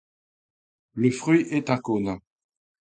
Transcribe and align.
Le 0.95 1.11
fruit 1.11 1.45
est 1.51 1.69
un 1.69 1.77
cône. 1.77 2.17